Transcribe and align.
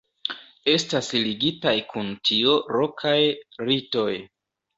Estas 0.71 1.09
ligitaj 1.27 1.73
kun 1.91 2.09
tio 2.31 2.57
lokaj 2.79 3.15
ritoj. 3.69 4.09